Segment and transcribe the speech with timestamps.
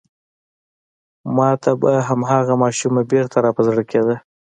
[1.35, 4.15] ما ته به هماغه ماشومه بېرته را په زړه کېده.